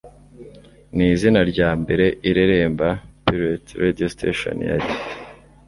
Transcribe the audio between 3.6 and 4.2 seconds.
Radio